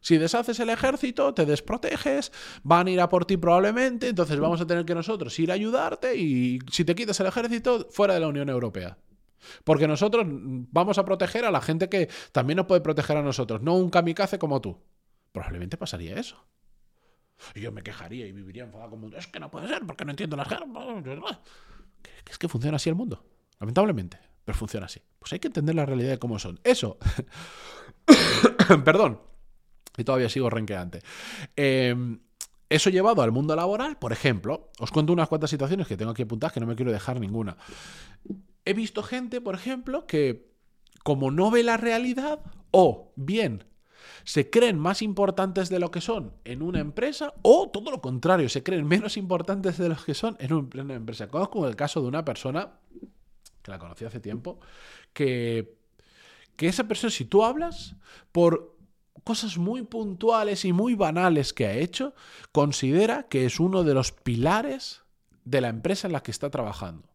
Si 0.00 0.18
deshaces 0.18 0.60
el 0.60 0.70
ejército, 0.70 1.34
te 1.34 1.46
desproteges, 1.46 2.30
van 2.62 2.86
a 2.86 2.90
ir 2.90 3.00
a 3.00 3.08
por 3.08 3.24
ti 3.24 3.36
probablemente, 3.36 4.08
entonces 4.08 4.38
vamos 4.38 4.60
a 4.60 4.66
tener 4.66 4.84
que 4.84 4.94
nosotros 4.94 5.36
ir 5.38 5.50
a 5.50 5.54
ayudarte 5.54 6.16
y 6.16 6.60
si 6.70 6.84
te 6.84 6.94
quitas 6.94 7.18
el 7.20 7.26
ejército, 7.26 7.88
fuera 7.90 8.14
de 8.14 8.20
la 8.20 8.28
Unión 8.28 8.48
Europea. 8.48 8.98
Porque 9.64 9.88
nosotros 9.88 10.24
vamos 10.28 10.98
a 10.98 11.04
proteger 11.04 11.44
a 11.44 11.50
la 11.50 11.60
gente 11.60 11.88
que 11.88 12.08
también 12.32 12.56
nos 12.56 12.66
puede 12.66 12.80
proteger 12.80 13.16
a 13.16 13.22
nosotros, 13.22 13.62
no 13.62 13.74
un 13.74 13.90
kamikaze 13.90 14.38
como 14.38 14.60
tú. 14.60 14.80
Probablemente 15.32 15.76
pasaría 15.76 16.16
eso. 16.16 16.36
Y 17.54 17.60
yo 17.60 17.72
me 17.72 17.82
quejaría 17.82 18.26
y 18.26 18.32
viviría 18.32 18.64
enfadado 18.64 18.90
como 18.90 19.08
es 19.08 19.26
que 19.26 19.40
no 19.40 19.50
puede 19.50 19.68
ser 19.68 19.84
porque 19.86 20.04
no 20.04 20.12
entiendo 20.12 20.36
las 20.36 20.48
guerras. 20.48 21.38
Es 22.30 22.38
que 22.38 22.48
funciona 22.48 22.76
así 22.76 22.88
el 22.88 22.94
mundo, 22.94 23.24
lamentablemente. 23.58 24.18
Pero 24.46 24.56
funciona 24.56 24.86
así. 24.86 25.02
Pues 25.18 25.32
hay 25.32 25.40
que 25.40 25.48
entender 25.48 25.74
la 25.74 25.84
realidad 25.84 26.10
de 26.10 26.18
cómo 26.18 26.38
son. 26.38 26.60
Eso. 26.62 26.98
Perdón. 28.84 29.20
Y 29.98 30.04
todavía 30.04 30.28
sigo 30.28 30.48
renqueante. 30.48 31.02
Em, 31.56 32.20
eso 32.68 32.90
llevado 32.90 33.22
al 33.22 33.32
mundo 33.32 33.56
laboral, 33.56 33.98
por 33.98 34.12
ejemplo, 34.12 34.70
os 34.78 34.92
cuento 34.92 35.12
unas 35.12 35.28
cuantas 35.28 35.50
situaciones 35.50 35.88
que 35.88 35.96
tengo 35.96 36.12
aquí 36.12 36.22
apuntadas 36.22 36.52
que 36.52 36.60
no 36.60 36.66
me 36.66 36.76
quiero 36.76 36.92
dejar 36.92 37.18
ninguna. 37.18 37.56
He 38.64 38.72
visto 38.72 39.02
gente, 39.02 39.40
por 39.40 39.56
ejemplo, 39.56 40.06
que 40.06 40.52
como 41.02 41.32
no 41.32 41.50
ve 41.50 41.64
la 41.64 41.76
realidad, 41.76 42.40
o 42.70 43.12
bien 43.16 43.64
se 44.22 44.48
creen 44.48 44.78
más 44.78 45.02
importantes 45.02 45.68
de 45.70 45.80
lo 45.80 45.90
que 45.90 46.00
son 46.00 46.34
en 46.44 46.62
una 46.62 46.78
empresa, 46.78 47.34
o 47.42 47.68
todo 47.68 47.90
lo 47.90 48.00
contrario, 48.00 48.48
se 48.48 48.62
creen 48.62 48.86
menos 48.86 49.16
importantes 49.16 49.76
de 49.78 49.88
lo 49.88 49.96
que 49.96 50.14
son 50.14 50.36
en 50.38 50.52
una 50.52 50.94
empresa. 50.94 51.26
Conozco 51.26 51.66
el 51.66 51.74
caso 51.74 52.00
de 52.00 52.06
una 52.06 52.24
persona 52.24 52.74
que 53.66 53.72
la 53.72 53.78
conocí 53.78 54.04
hace 54.04 54.20
tiempo, 54.20 54.58
que, 55.12 55.76
que 56.56 56.68
esa 56.68 56.84
persona, 56.84 57.10
si 57.10 57.24
tú 57.26 57.44
hablas 57.44 57.96
por 58.32 58.76
cosas 59.24 59.58
muy 59.58 59.82
puntuales 59.82 60.64
y 60.64 60.72
muy 60.72 60.94
banales 60.94 61.52
que 61.52 61.66
ha 61.66 61.74
hecho, 61.74 62.14
considera 62.52 63.24
que 63.24 63.44
es 63.44 63.60
uno 63.60 63.82
de 63.82 63.92
los 63.92 64.12
pilares 64.12 65.02
de 65.44 65.60
la 65.60 65.68
empresa 65.68 66.06
en 66.06 66.12
la 66.12 66.22
que 66.22 66.30
está 66.30 66.48
trabajando. 66.48 67.08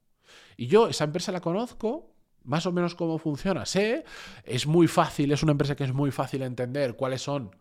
Y 0.57 0.67
yo 0.67 0.89
esa 0.89 1.05
empresa 1.05 1.31
la 1.31 1.41
conozco, 1.41 2.11
más 2.43 2.65
o 2.65 2.71
menos 2.71 2.95
cómo 2.95 3.17
funciona, 3.17 3.65
sé, 3.65 4.03
es 4.43 4.67
muy 4.67 4.87
fácil, 4.87 5.31
es 5.31 5.41
una 5.41 5.53
empresa 5.53 5.75
que 5.75 5.85
es 5.85 5.93
muy 5.93 6.11
fácil 6.11 6.41
entender 6.41 6.95
cuáles 6.95 7.21
son 7.21 7.55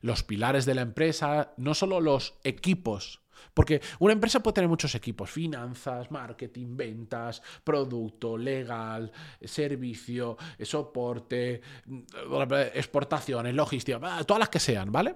los 0.00 0.22
pilares 0.22 0.66
de 0.66 0.74
la 0.74 0.82
empresa, 0.82 1.52
no 1.56 1.74
solo 1.74 2.00
los 2.00 2.34
equipos 2.44 3.20
porque 3.54 3.80
una 4.00 4.12
empresa 4.12 4.40
puede 4.40 4.54
tener 4.54 4.68
muchos 4.68 4.94
equipos, 4.94 5.30
finanzas, 5.30 6.10
marketing, 6.10 6.76
ventas, 6.76 7.42
producto, 7.64 8.36
legal, 8.36 9.10
servicio, 9.42 10.36
soporte, 10.60 11.60
exportaciones, 12.74 13.54
logística, 13.54 14.24
todas 14.24 14.40
las 14.40 14.48
que 14.48 14.60
sean, 14.60 14.92
¿vale? 14.92 15.14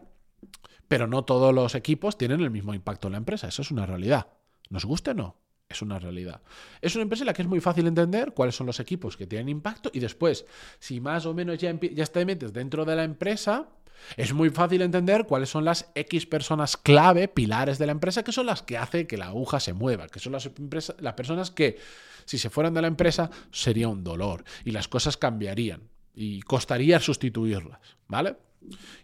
Pero 0.89 1.07
no 1.07 1.25
todos 1.25 1.55
los 1.55 1.75
equipos 1.75 2.17
tienen 2.17 2.41
el 2.41 2.51
mismo 2.51 2.75
impacto 2.75 3.09
en 3.09 3.13
la 3.13 3.19
empresa, 3.19 3.49
eso 3.49 3.63
es 3.63 3.71
una 3.71 3.87
realidad. 3.87 4.29
¿Nos 4.71 4.85
guste 4.85 5.11
o 5.11 5.15
no? 5.15 5.37
Es 5.69 5.83
una 5.83 5.99
realidad. 5.99 6.43
Es 6.81 6.97
una 6.97 7.03
empresa 7.03 7.23
en 7.23 7.27
la 7.27 7.33
que 7.33 7.43
es 7.43 7.49
muy 7.49 7.61
fácil 7.61 7.87
entender 7.87 8.33
cuáles 8.33 8.57
son 8.57 8.67
los 8.67 8.81
equipos 8.81 9.17
que 9.17 9.27
tienen 9.27 9.49
impacto 9.49 9.91
y 9.93 10.01
después, 10.01 10.47
si 10.79 11.01
más 11.01 11.27
o 11.27 11.35
menos 11.35 11.59
ya, 11.59 11.79
ya 11.79 12.07
te 12.07 12.25
metes 12.25 12.53
dentro 12.53 12.85
de 12.85 12.97
la 12.97 13.05
empresa, 13.05 13.69
es 14.17 14.33
muy 14.33 14.51
fácil 14.51 14.83
entender 14.83 15.27
cuáles 15.27 15.51
son 15.51 15.65
las 15.65 15.91
X 15.95 16.27
personas 16.27 16.77
clave, 16.77 17.29
pilares 17.29 17.79
de 17.79 17.87
la 17.87 17.93
empresa, 17.93 18.23
que 18.23 18.33
son 18.33 18.47
las 18.47 18.63
que 18.63 18.79
hacen 18.79 19.07
que 19.07 19.17
la 19.17 19.27
aguja 19.27 19.61
se 19.61 19.73
mueva, 19.73 20.09
que 20.09 20.21
son 20.21 20.33
las, 20.33 20.51
las 20.99 21.15
personas 21.15 21.51
que, 21.51 21.79
si 22.25 22.39
se 22.39 22.51
fueran 22.51 22.75
de 22.75 22.83
la 22.83 22.89
empresa, 22.89 23.31
sería 23.51 23.89
un 23.89 24.05
dolor 24.05 24.45
y 24.65 24.71
las 24.71 24.89
cosas 24.89 25.17
cambiarían 25.17 25.83
y 26.15 26.43
costaría 26.43 27.01
sustituirlas, 27.01 27.81
¿vale? 28.09 28.37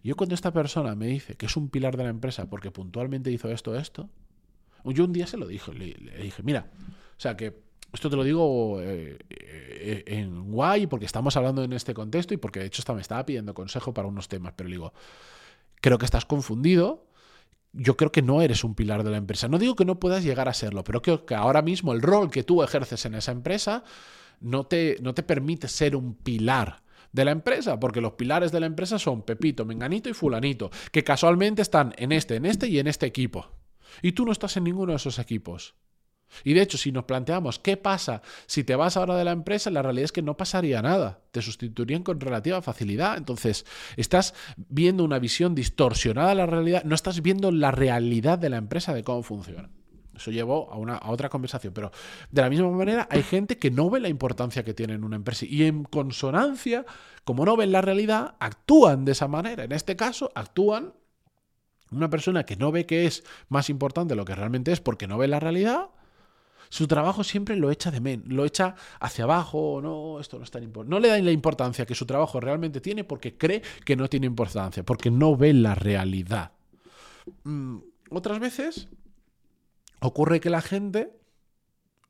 yo 0.05 0.17
cuando 0.17 0.35
esta 0.35 0.53
persona 0.53 0.95
me 0.95 1.07
dice 1.07 1.35
que 1.35 1.47
es 1.47 1.57
un 1.57 1.71
pilar 1.71 1.97
de 1.97 2.05
la 2.05 2.11
empresa 2.11 2.49
porque 2.51 2.71
puntualmente 2.71 3.31
hizo 3.31 3.51
esto, 3.51 3.75
esto, 3.75 4.11
yo 4.85 5.05
un 5.05 5.13
día 5.13 5.27
se 5.27 5.37
lo 5.37 5.47
dije, 5.47 5.73
le 5.73 6.23
dije, 6.23 6.43
mira, 6.43 6.71
o 7.17 7.21
sea 7.21 7.37
que 7.37 7.66
esto 7.93 8.11
te 8.11 8.17
lo 8.17 8.25
digo 8.25 8.81
eh, 8.81 9.19
eh, 9.31 10.05
en 10.07 10.51
guay 10.51 10.87
porque 10.87 11.07
estamos 11.07 11.37
hablando 11.37 11.63
en 11.63 11.73
este 11.73 11.95
contexto 11.95 12.35
y 12.35 12.37
porque 12.37 12.61
de 12.61 12.67
hecho 12.67 12.83
me 12.95 13.01
estaba 13.01 13.25
pidiendo 13.25 13.55
consejo 13.55 13.95
para 13.95 14.09
unos 14.09 14.29
temas, 14.29 14.53
pero 14.57 14.69
digo, 14.69 14.93
creo 15.81 15.99
que 15.99 16.05
estás 16.05 16.25
confundido. 16.25 17.07
Yo 17.73 17.97
creo 17.97 18.11
que 18.11 18.23
no 18.23 18.41
eres 18.41 18.65
un 18.65 18.75
pilar 18.75 19.05
de 19.05 19.11
la 19.11 19.19
empresa. 19.19 19.49
No 19.49 19.59
digo 19.59 19.77
que 19.77 19.85
no 19.85 20.01
puedas 20.01 20.25
llegar 20.25 20.49
a 20.49 20.55
serlo, 20.55 20.83
pero 20.83 21.03
creo 21.03 21.27
que 21.27 21.35
ahora 21.35 21.61
mismo 21.61 21.93
el 21.93 22.01
rol 22.01 22.31
que 22.31 22.43
tú 22.43 22.63
ejerces 22.63 23.05
en 23.05 23.15
esa 23.15 23.33
empresa 23.33 23.85
no 24.41 24.65
te, 24.65 24.97
no 25.03 25.15
te 25.15 25.23
permite 25.23 25.69
ser 25.69 25.95
un 25.95 26.15
pilar 26.15 26.83
de 27.13 27.25
la 27.25 27.31
empresa, 27.31 27.81
porque 27.81 28.01
los 28.01 28.13
pilares 28.13 28.53
de 28.53 28.61
la 28.61 28.67
empresa 28.67 28.99
son 28.99 29.23
Pepito, 29.23 29.65
Menganito 29.65 30.09
y 30.09 30.15
Fulanito, 30.15 30.71
que 30.93 31.05
casualmente 31.05 31.63
están 31.63 31.95
en 31.97 32.13
este, 32.13 32.37
en 32.37 32.47
este 32.47 32.69
y 32.69 32.79
en 32.79 32.87
este 32.87 33.07
equipo. 33.07 33.51
Y 34.03 34.13
tú 34.13 34.27
no 34.27 34.33
estás 34.33 34.57
en 34.57 34.65
ninguno 34.65 34.93
de 34.93 34.97
esos 34.97 35.19
equipos. 35.19 35.75
Y 36.45 36.55
de 36.55 36.63
hecho, 36.63 36.79
si 36.79 36.93
nos 36.93 37.05
planteamos 37.05 37.59
qué 37.59 37.77
pasa 37.77 38.23
si 38.47 38.65
te 38.65 38.77
vas 38.77 38.97
ahora 38.97 39.17
de 39.17 39.25
la 39.25 39.33
empresa, 39.33 39.71
la 39.71 39.83
realidad 39.83 40.07
es 40.07 40.13
que 40.13 40.23
no 40.23 40.37
pasaría 40.37 40.83
nada. 40.83 41.21
Te 41.31 41.43
sustituirían 41.43 42.03
con 42.03 42.21
relativa 42.21 42.63
facilidad. 42.63 43.17
Entonces, 43.17 43.65
estás 43.97 44.35
viendo 44.57 45.05
una 45.05 45.19
visión 45.19 45.55
distorsionada 45.55 46.31
de 46.31 46.35
la 46.35 46.47
realidad, 46.47 46.85
no 46.85 46.95
estás 46.95 47.23
viendo 47.23 47.51
la 47.51 47.71
realidad 47.71 48.39
de 48.39 48.51
la 48.51 48.57
empresa, 48.57 48.95
de 48.95 49.05
cómo 49.05 49.23
funciona. 49.23 49.71
Eso 50.15 50.31
llevó 50.31 50.73
a, 50.73 50.79
una, 50.79 50.97
a 50.97 51.11
otra 51.11 51.29
conversación. 51.29 51.73
Pero 51.75 51.91
de 52.31 52.43
la 52.43 52.49
misma 52.49 52.71
manera, 52.71 53.07
hay 53.11 53.23
gente 53.23 53.59
que 53.59 53.71
no 53.71 53.91
ve 53.91 54.01
la 54.01 54.09
importancia 54.09 54.65
que 54.65 54.75
tiene 54.75 54.95
en 54.95 55.05
una 55.05 55.17
empresa. 55.17 55.45
Y 55.47 55.65
en 55.65 55.85
consonancia, 55.85 56.87
como 57.25 57.45
no 57.45 57.57
ven 57.57 57.73
la 57.73 57.83
realidad, 57.83 58.35
actúan 58.41 59.05
de 59.05 59.13
esa 59.13 59.29
manera. 59.29 59.65
En 59.65 59.73
este 59.73 59.95
caso, 59.95 60.33
actúan 60.35 60.95
una 61.91 62.11
persona 62.11 62.45
que 62.45 62.57
no 62.57 62.73
ve 62.73 62.87
que 62.87 63.07
es 63.07 63.25
más 63.49 63.71
importante 63.71 64.17
lo 64.17 64.25
que 64.25 64.35
realmente 64.35 64.73
es 64.73 64.81
porque 64.81 65.07
no 65.07 65.19
ve 65.19 65.29
la 65.29 65.39
realidad, 65.39 65.91
su 66.69 66.87
trabajo 66.87 67.25
siempre 67.25 67.57
lo 67.57 67.71
echa 67.71 67.91
de 67.91 68.01
men, 68.01 68.25
lo 68.27 68.45
echa 68.45 68.75
hacia 69.01 69.25
abajo, 69.25 69.81
no, 69.83 70.21
esto 70.21 70.39
no 70.39 70.45
es 70.45 70.51
tan 70.51 70.63
importante. 70.63 70.91
No 70.91 71.01
le 71.01 71.09
dan 71.09 71.25
la 71.25 71.33
importancia 71.33 71.87
que 71.87 71.95
su 71.95 72.07
trabajo 72.07 72.41
realmente 72.41 72.81
tiene 72.81 73.05
porque 73.05 73.37
cree 73.37 73.63
que 73.85 73.97
no 73.97 74.09
tiene 74.09 74.27
importancia, 74.27 74.85
porque 74.85 75.11
no 75.11 75.37
ve 75.37 75.53
la 75.53 75.75
realidad. 75.75 76.53
Mm, 77.45 77.79
otras 78.11 78.39
veces 78.39 78.89
ocurre 80.01 80.41
que 80.41 80.51
la 80.51 80.63
gente 80.63 81.13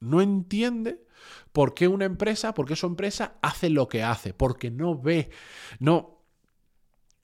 no 0.01 0.21
entiende 0.21 1.05
por 1.53 1.75
qué 1.75 1.89
una 1.89 2.05
empresa, 2.05 2.55
por 2.55 2.67
qué 2.67 2.77
su 2.77 2.87
empresa 2.87 3.35
hace 3.43 3.71
lo 3.71 3.89
que 3.89 4.03
hace, 4.03 4.35
porque 4.35 4.71
no 4.71 4.99
ve, 4.99 5.31
no, 5.79 6.16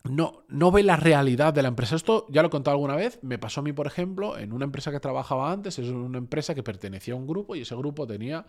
no, 0.05 0.43
no 0.49 0.73
ve 0.73 0.83
la 0.83 0.97
realidad 0.97 1.55
de 1.55 1.63
la 1.63 1.69
empresa. 1.69 1.97
Esto 1.97 2.27
ya 2.29 2.43
lo 2.43 2.49
he 2.49 2.51
contado 2.51 2.75
alguna 2.75 2.97
vez. 2.97 3.19
Me 3.23 3.39
pasó 3.39 3.61
a 3.61 3.63
mí, 3.63 3.73
por 3.73 3.87
ejemplo, 3.87 4.37
en 4.37 4.53
una 4.53 4.65
empresa 4.65 4.91
que 4.91 5.01
trabajaba 5.01 5.53
antes, 5.53 5.79
es 5.79 5.89
una 5.89 6.19
empresa 6.19 6.55
que 6.55 6.63
pertenecía 6.63 7.15
a 7.15 7.17
un 7.17 7.27
grupo 7.27 7.55
y 7.55 7.63
ese 7.63 7.77
grupo 7.77 8.07
tenía... 8.07 8.47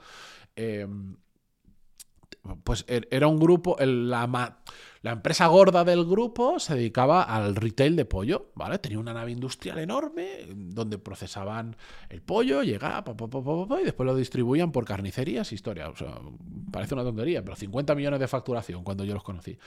Eh, 0.55 0.87
pues 2.63 2.83
er, 2.87 3.07
era 3.09 3.27
un 3.27 3.39
grupo, 3.39 3.77
la, 3.79 4.59
la 5.03 5.11
empresa 5.11 5.47
gorda 5.47 5.83
del 5.83 6.05
grupo 6.05 6.59
se 6.59 6.75
dedicaba 6.75 7.23
al 7.23 7.57
retail 7.57 7.97
de 7.97 8.05
pollo, 8.05 8.51
¿vale? 8.55 8.79
Tenía 8.79 8.99
una 8.99 9.13
nave 9.13 9.31
industrial 9.31 9.79
enorme 9.79 10.47
donde 10.55 10.97
procesaban 10.97 11.75
el 12.07 12.21
pollo, 12.21 12.63
llegaba, 12.63 13.03
y 13.81 13.83
después 13.83 14.07
lo 14.07 14.15
distribuían 14.15 14.71
por 14.71 14.85
carnicerías, 14.85 15.51
historia. 15.51 15.89
O 15.89 15.97
sea, 15.97 16.21
parece 16.71 16.93
una 16.93 17.03
tontería, 17.03 17.43
pero 17.43 17.57
50 17.57 17.95
millones 17.95 18.21
de 18.21 18.29
facturación 18.29 18.85
cuando 18.85 19.03
yo 19.03 19.13
los 19.13 19.23
conocí. 19.23 19.57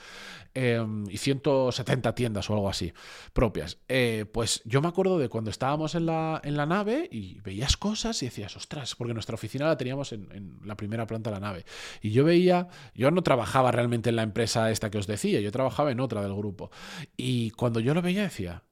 Em, 0.55 1.07
y 1.07 1.17
170 1.17 2.15
tiendas 2.15 2.49
o 2.49 2.53
algo 2.55 2.67
así, 2.67 2.91
propias. 3.31 3.77
Eh, 3.87 4.25
pues 4.31 4.63
yo 4.65 4.81
me 4.81 4.87
acuerdo 4.87 5.19
de 5.19 5.29
cuando 5.29 5.51
estábamos 5.51 5.93
en 5.93 6.07
la, 6.07 6.41
en 6.43 6.57
la 6.57 6.65
nave 6.65 7.09
y 7.11 7.41
veías 7.41 7.77
cosas 7.77 8.23
y 8.23 8.25
decías, 8.25 8.57
ostras, 8.57 8.95
porque 8.95 9.13
nuestra 9.13 9.35
oficina 9.35 9.67
la 9.67 9.77
teníamos 9.77 10.13
en, 10.13 10.31
en 10.31 10.59
la 10.65 10.75
primera 10.75 11.05
planta 11.05 11.29
de 11.29 11.35
la 11.35 11.41
nave. 11.41 11.63
Y 12.01 12.09
yo 12.09 12.23
veía, 12.23 12.69
yo 12.95 13.11
no 13.11 13.21
trabajaba 13.21 13.71
realmente 13.71 14.09
en 14.09 14.15
la 14.15 14.23
empresa 14.23 14.71
esta 14.71 14.89
que 14.89 14.97
os 14.97 15.05
decía, 15.05 15.26
yo 15.31 15.51
trabajaba 15.51 15.91
en 15.91 15.99
otra 15.99 16.21
del 16.21 16.35
grupo. 16.35 16.71
Y 17.15 17.51
cuando 17.51 17.79
yo 17.79 17.93
lo 17.93 18.01
veía 18.01 18.23
decía, 18.23 18.63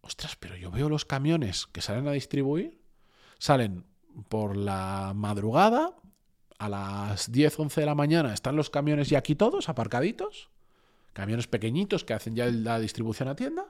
ostras, 0.00 0.36
pero 0.36 0.56
yo 0.56 0.70
veo 0.70 0.88
los 0.88 1.04
camiones 1.04 1.66
que 1.66 1.80
salen 1.80 2.08
a 2.08 2.12
distribuir, 2.12 2.80
salen 3.38 3.84
por 4.28 4.56
la 4.56 5.12
madrugada, 5.14 5.94
a 6.58 6.68
las 6.68 7.32
10, 7.32 7.58
11 7.58 7.80
de 7.80 7.86
la 7.86 7.94
mañana 7.96 8.32
están 8.32 8.54
los 8.54 8.70
camiones 8.70 9.08
ya 9.08 9.18
aquí 9.18 9.34
todos 9.34 9.68
aparcaditos, 9.68 10.50
camiones 11.12 11.48
pequeñitos 11.48 12.04
que 12.04 12.14
hacen 12.14 12.36
ya 12.36 12.46
la 12.46 12.78
distribución 12.78 13.28
a 13.28 13.34
tienda, 13.34 13.66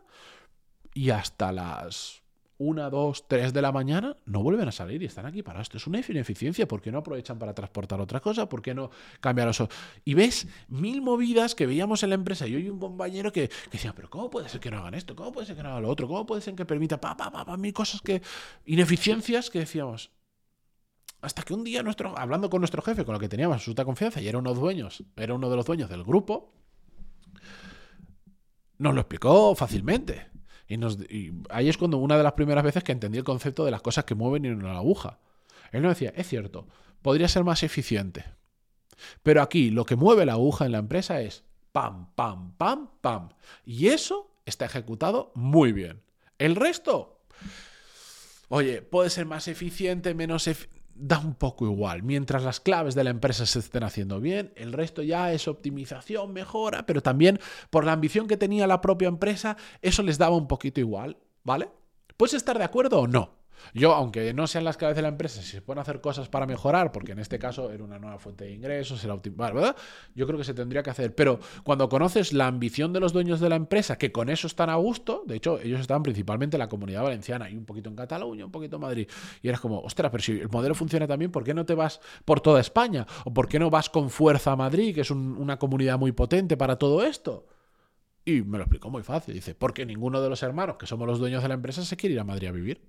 y 0.93 1.11
hasta 1.11 1.53
las 1.53 2.22
una, 2.63 2.89
dos, 2.91 3.27
tres 3.27 3.53
de 3.53 3.61
la 3.61 3.73
mañana, 3.73 4.17
no 4.25 4.43
vuelven 4.43 4.69
a 4.69 4.73
salir 4.73 5.03
y 5.03 5.07
están 5.07 5.27
aquí 5.27 5.43
parados. 5.43 5.67
Esto 5.67 5.79
es 5.79 5.87
una 5.87 5.99
ineficiencia. 5.99 6.69
¿Por 6.69 6.81
qué 6.81 6.93
no 6.93 6.99
aprovechan 6.99 7.39
para 7.39 7.55
transportar 7.55 8.01
otra 8.01 8.21
cosa? 8.21 8.49
¿Por 8.49 8.63
qué 8.63 8.75
no 8.75 8.91
cambiar 9.21 9.49
los... 9.49 9.63
Y 10.05 10.15
ves 10.15 10.47
mil 10.69 11.03
movidas 11.03 11.55
que 11.55 11.67
veíamos 11.67 12.03
en 12.03 12.11
la 12.11 12.15
empresa. 12.15 12.47
Yo 12.47 12.59
y 12.59 12.69
un 12.69 12.79
compañero 12.79 13.33
que, 13.33 13.51
decía, 13.71 13.93
pero 13.95 14.09
¿cómo 14.09 14.31
puede 14.31 14.49
ser 14.49 14.61
que 14.61 14.71
no 14.71 14.79
hagan 14.79 14.95
esto? 14.95 15.17
¿Cómo 15.17 15.33
puede 15.33 15.47
ser 15.47 15.57
que 15.57 15.63
no 15.63 15.71
hagan 15.71 15.83
lo 15.83 15.89
otro? 15.89 16.07
¿Cómo 16.07 16.25
puede 16.25 16.41
ser 16.41 16.55
que 16.55 16.65
permita 16.65 17.01
pa, 17.01 17.17
pa, 17.17 17.31
pa, 17.31 17.45
pa 17.45 17.57
mil 17.57 17.73
cosas 17.73 18.01
que... 18.01 18.23
Ineficiencias 18.65 19.51
que 19.51 19.61
decíamos... 19.61 20.11
Hasta 21.21 21.43
que 21.43 21.55
un 21.55 21.63
día, 21.63 21.85
nuestro, 21.85 22.19
hablando 22.19 22.51
con 22.51 22.61
nuestro 22.61 22.83
jefe, 22.83 23.05
con 23.05 23.15
el 23.15 23.21
que 23.21 23.29
teníamos 23.29 23.55
absoluta 23.55 23.85
confianza, 23.85 24.21
y 24.21 24.27
era 24.27 24.39
uno 24.39 24.51
de 24.51 24.55
los 24.57 24.63
dueños, 24.63 25.05
era 25.15 25.35
uno 25.35 25.49
de 25.49 25.55
los 25.55 25.65
dueños 25.65 25.89
del 25.89 26.03
grupo, 26.03 26.53
nos 28.79 28.93
lo 28.93 29.01
explicó 29.03 29.55
fácilmente. 29.55 30.32
Y, 30.73 31.33
ahí 31.51 31.69
es 31.69 31.77
cuando 31.77 31.99
una 31.99 32.17
de 32.17 32.23
las 32.23 32.33
primeras 32.33 32.65
veces 32.65 32.85
que 32.85 32.93
entendí 32.93 33.19
el 33.19 33.25
concepto 33.25 33.65
de 33.65 33.71
las 33.71 33.83
cosas 33.83 34.05
que 34.05 34.15
mueven 34.15 34.45
en 34.45 34.63
la 34.63 34.77
aguja. 34.77 35.19
Él 35.71 35.83
nos 35.83 35.93
decía, 35.93 36.13
es 36.17 36.29
cierto, 36.29 36.67
podría 37.03 37.29
ser 37.29 37.45
más 37.45 37.63
eficiente. 37.63 38.25
Pero 39.23 39.43
aquí 39.43 39.71
lo 39.71 39.85
que 39.85 39.97
mueve 39.97 40.27
la 40.27 40.35
aguja 40.35 40.67
en 40.67 40.73
la 40.73 40.79
empresa 40.79 41.21
es 41.21 41.45
pam, 41.73 42.15
pam, 42.15 42.53
pam, 42.57 42.91
pam. 43.01 43.31
Y 43.65 43.89
eso 43.89 44.31
está 44.45 44.67
ejecutado 44.67 45.33
muy 45.35 45.73
bien. 45.73 46.03
El 46.39 46.57
resto, 46.57 47.21
oye, 48.49 48.83
puede 48.83 49.11
ser 49.11 49.27
más 49.27 49.49
eficiente, 49.49 50.15
menos 50.15 50.47
eficiente 50.47 50.82
da 51.03 51.19
un 51.19 51.35
poco 51.35 51.67
igual. 51.67 52.05
Mientras 52.05 52.45
las 52.45 52.61
claves 52.61 52.95
de 52.95 53.03
la 53.03 53.11
empresa 53.11 53.45
se 53.45 53.59
estén 53.59 53.83
haciendo 53.83 54.21
bien, 54.21 54.53
el 54.55 54.73
resto 54.73 55.03
ya 55.03 55.33
es 55.33 55.49
optimización, 55.49 56.33
mejora, 56.33 56.87
pero 56.87 57.03
también 57.03 57.41
por 57.71 57.85
la 57.85 57.93
ambición 57.93 58.29
que 58.29 58.37
tenía 58.37 58.69
la 58.69 58.81
propia 58.81 59.09
empresa, 59.09 59.57
eso 59.83 60.05
les 60.05 60.17
daba 60.17 60.37
un 60.37 60.47
poquito 60.47 60.79
igual, 60.81 61.19
¿vale? 61.43 61.71
¿Puedes 62.17 62.35
estar 62.35 62.57
de 62.57 62.65
acuerdo 62.65 63.01
o 63.01 63.09
no? 63.09 63.42
Yo, 63.75 63.95
aunque 63.95 64.33
no 64.35 64.47
sean 64.47 64.65
las 64.65 64.77
claves 64.77 64.97
de 64.97 65.03
la 65.03 65.09
empresa, 65.09 65.43
si 65.43 65.49
se 65.49 65.63
pueden 65.63 65.81
hacer 65.81 66.01
cosas 66.01 66.29
para 66.29 66.47
mejorar, 66.47 66.93
porque 66.93 67.13
en 67.13 67.19
este 67.19 67.39
caso 67.39 67.71
era 67.71 67.85
una 67.85 67.99
nueva 67.99 68.19
fuente 68.19 68.45
de 68.45 68.53
ingresos, 68.53 69.03
era 69.05 69.15
optimizar, 69.15 69.55
¿verdad? 69.55 69.77
Yo 70.15 70.27
creo 70.27 70.39
que 70.39 70.45
se 70.45 70.55
tendría 70.55 70.83
que 70.83 70.91
hacer. 70.91 71.15
Pero 71.15 71.39
cuando 71.65 71.89
conoces 71.89 72.33
la 72.33 72.47
ambición 72.47 72.93
de 72.93 73.01
los 73.01 73.13
dueños 73.13 73.41
de 73.41 73.49
la 73.49 73.57
empresa, 73.57 73.99
que 73.99 74.13
con 74.13 74.29
eso 74.29 74.47
están 74.47 74.71
a 74.71 74.77
gusto, 74.77 75.23
de 75.27 75.37
hecho, 75.37 75.61
ellos 75.61 75.81
estaban 75.81 76.03
principalmente 76.03 76.57
en 76.57 76.61
la 76.61 76.69
comunidad 76.69 77.03
valenciana 77.03 77.51
y 77.51 77.57
un 77.57 77.65
poquito 77.65 77.89
en 77.89 77.97
Cataluña, 77.97 78.45
un 78.45 78.53
poquito 78.53 78.77
en 78.77 78.83
Madrid, 78.83 79.09
y 79.43 79.49
eras 79.49 79.61
como, 79.61 79.81
ostras, 79.81 80.11
pero 80.11 80.23
si 80.23 80.33
el 80.33 80.49
modelo 80.49 80.75
funciona 80.75 81.07
también, 81.07 81.31
¿por 81.31 81.45
qué 81.45 81.55
no 81.55 81.65
te 81.65 81.75
vas 81.75 82.01
por 82.25 82.41
toda 82.41 82.61
España? 82.61 83.07
¿O 83.25 83.33
por 83.33 83.49
qué 83.49 83.59
no 83.59 83.71
vas 83.71 83.89
con 83.89 84.11
fuerza 84.11 84.53
a 84.53 84.57
Madrid, 84.57 84.95
que 84.95 85.03
es 85.03 85.11
una 85.11 85.59
comunidad 85.59 85.99
muy 85.99 86.13
potente 86.13 86.57
para 86.57 86.77
todo 86.77 87.03
esto? 87.03 87.47
Y 88.25 88.43
me 88.43 88.59
lo 88.59 88.65
explicó 88.65 88.91
muy 88.91 89.03
fácil. 89.03 89.35
Dice, 89.35 89.55
porque 89.55 89.85
ninguno 89.85 90.21
de 90.21 90.29
los 90.29 90.43
hermanos 90.43 90.77
que 90.77 90.87
somos 90.87 91.07
los 91.07 91.19
dueños 91.19 91.43
de 91.43 91.49
la 91.49 91.55
empresa 91.55 91.85
se 91.85 91.97
quiere 91.97 92.15
ir 92.15 92.21
a 92.21 92.25
Madrid 92.25 92.49
a 92.49 92.53
vivir. 92.53 92.81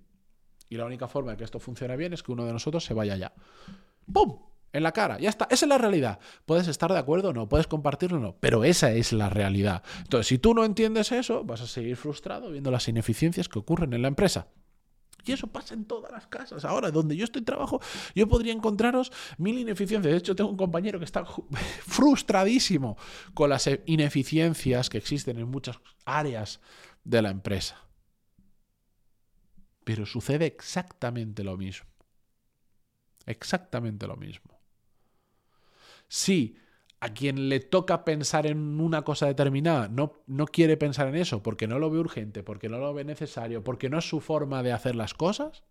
Y 0.69 0.77
la 0.77 0.85
única 0.85 1.07
forma 1.07 1.31
de 1.31 1.37
que 1.37 1.43
esto 1.43 1.59
funcione 1.59 1.95
bien 1.97 2.13
es 2.13 2.23
que 2.23 2.31
uno 2.31 2.45
de 2.45 2.53
nosotros 2.53 2.83
se 2.83 2.93
vaya 2.93 3.13
allá. 3.13 3.33
¡Pum! 4.11 4.39
En 4.73 4.81
la 4.81 4.91
cara, 4.91 5.19
ya 5.19 5.29
está. 5.29 5.45
Esa 5.51 5.65
es 5.65 5.69
la 5.69 5.77
realidad. 5.77 6.19
Puedes 6.47 6.67
estar 6.67 6.91
de 6.91 6.97
acuerdo 6.97 7.29
o 7.29 7.33
no, 7.33 7.47
puedes 7.47 7.67
compartirlo 7.67 8.17
o 8.17 8.21
no, 8.21 8.35
pero 8.39 8.63
esa 8.63 8.91
es 8.91 9.13
la 9.13 9.29
realidad. 9.29 9.83
Entonces, 9.99 10.27
si 10.27 10.39
tú 10.39 10.55
no 10.55 10.65
entiendes 10.65 11.11
eso, 11.11 11.43
vas 11.43 11.61
a 11.61 11.67
seguir 11.67 11.95
frustrado 11.95 12.49
viendo 12.49 12.71
las 12.71 12.87
ineficiencias 12.87 13.47
que 13.47 13.59
ocurren 13.59 13.93
en 13.93 14.01
la 14.01 14.07
empresa. 14.07 14.47
Y 15.25 15.31
eso 15.31 15.47
pasa 15.47 15.73
en 15.73 15.85
todas 15.85 16.11
las 16.11 16.27
casas. 16.27 16.65
Ahora, 16.65 16.91
donde 16.91 17.15
yo 17.15 17.23
estoy 17.23 17.43
trabajo, 17.43 17.79
yo 18.15 18.27
podría 18.27 18.51
encontraros 18.51 19.11
mil 19.37 19.57
ineficiencias. 19.57 20.11
De 20.11 20.17
hecho, 20.17 20.35
tengo 20.35 20.49
un 20.49 20.57
compañero 20.57 20.99
que 20.99 21.05
está 21.05 21.23
frustradísimo 21.85 22.97
con 23.33 23.49
las 23.49 23.69
ineficiencias 23.85 24.89
que 24.89 24.97
existen 24.97 25.37
en 25.37 25.49
muchas 25.49 25.79
áreas 26.05 26.59
de 27.03 27.21
la 27.21 27.29
empresa. 27.29 27.77
Pero 29.83 30.05
sucede 30.05 30.45
exactamente 30.45 31.43
lo 31.43 31.57
mismo. 31.57 31.89
Exactamente 33.25 34.07
lo 34.07 34.15
mismo. 34.15 34.59
Si 36.07 36.57
a 36.99 37.09
quien 37.09 37.49
le 37.49 37.59
toca 37.59 38.05
pensar 38.05 38.47
en 38.47 38.79
una 38.79 39.01
cosa 39.01 39.25
determinada 39.25 39.89
no, 39.89 40.23
no 40.25 40.45
quiere 40.45 40.77
pensar 40.77 41.07
en 41.09 41.15
eso 41.15 41.43
porque 41.43 41.67
no 41.67 41.77
lo 41.79 41.89
ve 41.89 41.99
urgente, 41.99 42.43
porque 42.43 42.69
no 42.69 42.77
lo 42.79 42.93
ve 42.93 43.03
necesario, 43.03 43.63
porque 43.63 43.89
no 43.89 43.97
es 43.97 44.07
su 44.07 44.21
forma 44.21 44.63
de 44.63 44.71
hacer 44.71 44.95
las 44.95 45.13
cosas, 45.13 45.63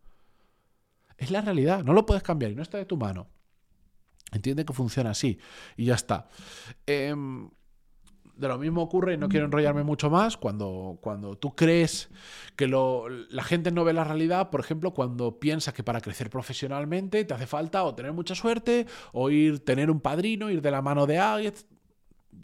es 1.17 1.31
la 1.31 1.41
realidad, 1.41 1.85
no 1.85 1.95
lo 1.95 2.05
puedes 2.05 2.23
cambiar 2.23 2.53
y 2.53 2.55
no 2.55 2.63
está 2.63 2.79
de 2.79 2.85
tu 2.85 2.97
mano. 2.97 3.29
Entiende 4.33 4.65
que 4.65 4.73
funciona 4.73 5.11
así 5.11 5.39
y 5.77 5.87
ya 5.87 5.95
está. 5.95 6.29
Eh, 6.87 7.15
de 8.43 8.49
lo 8.49 8.59
mismo 8.59 8.83
ocurre, 8.83 9.15
y 9.15 9.17
no 9.17 9.29
quiero 9.29 9.47
enrollarme 9.47 9.85
mucho 9.85 10.11
más, 10.11 10.37
cuando, 10.37 10.99
cuando 11.01 11.37
tú 11.37 11.55
crees 11.55 12.11
que 12.57 12.67
lo, 12.67 13.09
la 13.09 13.43
gente 13.43 13.71
no 13.71 13.85
ve 13.85 13.93
la 13.93 14.05
realidad, 14.05 14.51
por 14.51 14.61
ejemplo, 14.61 14.93
cuando 14.93 15.39
piensa 15.39 15.73
que 15.73 15.83
para 15.83 16.01
crecer 16.01 16.29
profesionalmente 16.29 17.25
te 17.25 17.33
hace 17.33 17.47
falta 17.47 17.85
o 17.85 17.95
tener 17.95 18.13
mucha 18.13 18.35
suerte, 18.35 18.87
o 19.13 19.31
ir, 19.31 19.65
tener 19.65 19.91
un 19.91 20.01
padrino, 20.01 20.51
ir 20.51 20.61
de 20.61 20.71
la 20.71 20.83
mano 20.83 21.07
de 21.07 21.19
alguien, 21.19 21.55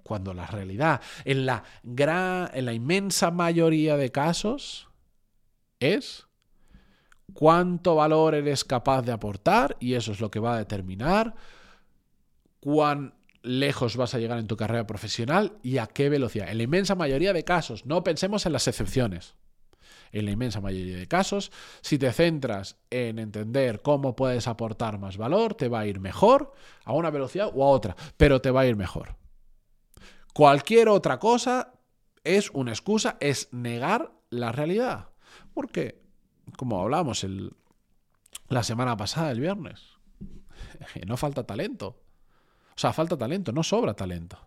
cuando 0.02 0.33
la 0.33 0.47
realidad, 0.47 1.02
en 1.25 1.45
la, 1.45 1.64
gran, 1.83 2.49
en 2.55 2.64
la 2.64 2.73
inmensa 2.73 3.31
mayoría 3.31 3.97
de 3.97 4.11
casos, 4.11 4.88
es 5.81 6.26
cuánto 7.35 7.97
valor 7.97 8.35
eres 8.35 8.64
capaz 8.64 9.02
de 9.02 9.12
aportar, 9.12 9.76
y 9.81 9.95
eso 9.95 10.12
es 10.12 10.21
lo 10.21 10.31
que 10.31 10.40
va 10.40 10.55
a 10.55 10.59
determinar 10.59 11.35
cuán 12.61 13.17
lejos 13.42 13.97
vas 13.97 14.14
a 14.14 14.18
llegar 14.18 14.38
en 14.38 14.47
tu 14.47 14.57
carrera 14.57 14.87
profesional 14.87 15.59
y 15.62 15.78
a 15.78 15.87
qué 15.87 16.09
velocidad. 16.09 16.50
En 16.50 16.59
la 16.59 16.64
inmensa 16.64 16.95
mayoría 16.95 17.33
de 17.33 17.45
casos, 17.45 17.87
no 17.87 18.02
pensemos 18.04 18.47
en 18.47 18.52
las 18.52 18.68
excepciones. 18.68 19.35
en 20.11 20.25
la 20.25 20.30
inmensa 20.30 20.62
mayoría 20.62 20.97
de 20.97 21.07
casos. 21.07 21.52
Si 21.83 21.99
te 21.99 22.11
centras 22.12 22.78
en 22.88 23.18
entender 23.18 23.83
cómo 23.83 24.16
puedes 24.16 24.49
aportar 24.49 24.99
más 24.99 25.18
valor, 25.18 25.54
te 25.54 25.68
va 25.68 25.80
a 25.80 25.87
ir 25.87 26.00
mejor 26.00 26.54
a 26.85 26.95
una 26.95 27.11
velocidad 27.11 27.50
o 27.54 27.62
a 27.62 27.68
otra, 27.68 27.95
pero 28.16 28.40
te 28.40 28.50
va 28.50 28.62
a 28.62 28.66
ir 28.66 28.75
mejor. 28.75 29.16
Cualquier 30.33 30.88
otra 30.88 31.18
cosa 31.18 31.75
es 32.25 32.50
una 32.50 32.71
excusa, 32.71 33.18
es 33.21 33.49
negar 33.52 34.12
la 34.30 34.50
realidad. 34.50 35.11
Porque, 35.52 36.00
como 36.57 36.80
hablamos 36.80 37.23
el, 37.25 37.52
la 38.49 38.62
semana 38.62 38.97
pasada, 38.97 39.30
el 39.30 39.40
viernes, 39.40 39.83
no 41.07 41.16
falta 41.16 41.45
talento. 41.45 42.00
O 42.78 42.80
sea, 42.80 42.92
falta 42.92 43.18
talento, 43.18 43.50
no 43.50 43.64
sobra 43.64 43.92
talento. 43.92 44.38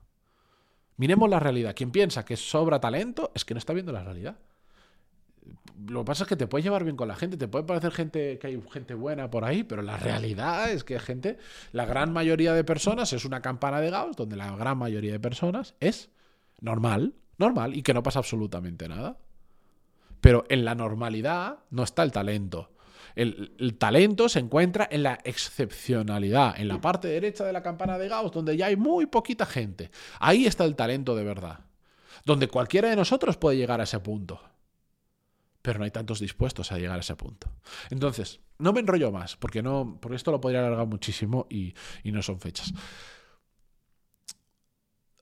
Miremos 0.95 1.29
la 1.29 1.37
realidad. 1.37 1.75
Quien 1.75 1.91
piensa 1.91 2.23
que 2.23 2.37
sobra 2.37 2.79
talento 2.79 3.29
es 3.35 3.43
que 3.43 3.53
no 3.53 3.57
está 3.57 3.73
viendo 3.73 3.91
la 3.91 4.05
realidad. 4.05 4.37
Lo 5.85 5.99
que 5.99 6.05
pasa 6.05 6.23
es 6.23 6.29
que 6.29 6.37
te 6.37 6.47
puedes 6.47 6.63
llevar 6.63 6.85
bien 6.85 6.95
con 6.95 7.09
la 7.09 7.17
gente, 7.17 7.35
te 7.35 7.49
puede 7.49 7.65
parecer 7.65 7.91
gente 7.91 8.39
que 8.39 8.47
hay 8.47 8.63
gente 8.71 8.93
buena 8.93 9.29
por 9.29 9.43
ahí, 9.43 9.63
pero 9.65 9.81
la 9.81 9.97
realidad 9.97 10.71
es 10.71 10.85
que 10.85 10.97
gente, 11.01 11.39
la 11.73 11.83
gran 11.83 12.13
mayoría 12.13 12.53
de 12.53 12.63
personas 12.63 13.11
es 13.11 13.25
una 13.25 13.41
campana 13.41 13.81
de 13.81 13.89
Gauss 13.89 14.15
donde 14.15 14.37
la 14.37 14.55
gran 14.55 14.77
mayoría 14.77 15.11
de 15.11 15.19
personas 15.19 15.75
es 15.81 16.09
normal, 16.61 17.15
normal 17.37 17.75
y 17.75 17.83
que 17.83 17.93
no 17.93 18.01
pasa 18.01 18.19
absolutamente 18.19 18.87
nada. 18.87 19.17
Pero 20.21 20.45
en 20.47 20.63
la 20.63 20.73
normalidad 20.73 21.57
no 21.69 21.83
está 21.83 22.03
el 22.03 22.13
talento. 22.13 22.69
El, 23.15 23.75
talento 23.77 24.29
se 24.29 24.39
encuentra 24.39 24.87
en 24.91 25.03
la 25.03 25.19
excepcionalidad, 25.23 26.59
en 26.59 26.67
la 26.67 26.79
parte 26.79 27.07
derecha 27.07 27.43
de 27.43 27.53
la 27.53 27.63
campana 27.63 27.97
de 27.97 28.07
Gauss, 28.07 28.31
donde 28.31 28.55
ya 28.57 28.67
hay 28.67 28.75
muy 28.75 29.05
poquita 29.05 29.45
gente. 29.45 29.91
Ahí 30.19 30.45
está 30.45 30.65
el 30.65 30.75
talento 30.75 31.15
de 31.15 31.23
verdad, 31.23 31.59
donde 32.25 32.47
cualquiera 32.47 32.89
de 32.89 32.95
nosotros 32.95 33.37
puede 33.37 33.57
llegar 33.57 33.79
a 33.81 33.83
ese 33.83 33.99
punto. 33.99 34.41
Pero 35.61 35.77
no 35.77 35.85
hay 35.85 35.91
tantos 35.91 36.19
dispuestos 36.19 36.71
a 36.71 36.77
llegar 36.77 36.97
a 36.97 37.01
ese 37.01 37.15
punto. 37.15 37.51
Entonces, 37.91 38.39
no 38.57 38.73
me 38.73 38.79
enrollo 38.79 39.11
más, 39.11 39.35
porque, 39.37 39.61
no, 39.61 39.99
porque 40.01 40.15
esto 40.15 40.31
lo 40.31 40.41
podría 40.41 40.59
alargar 40.59 40.87
muchísimo 40.87 41.47
y 41.49 41.73
no 42.05 42.21
son 42.21 42.39
fechas. 42.39 42.73